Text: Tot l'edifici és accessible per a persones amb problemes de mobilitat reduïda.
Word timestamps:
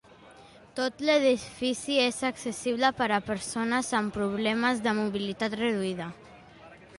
Tot 0.77 1.01
l'edifici 1.09 1.97
és 2.05 2.17
accessible 2.29 2.91
per 3.01 3.09
a 3.19 3.19
persones 3.29 3.93
amb 4.01 4.15
problemes 4.17 4.83
de 4.89 4.95
mobilitat 5.03 5.59
reduïda. 5.63 6.11